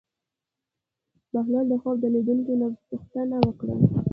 [1.31, 3.73] بهلول د خوب لیدونکي نه پوښتنه وکړه.